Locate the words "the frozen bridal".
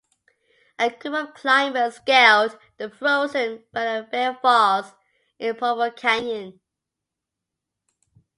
2.77-4.07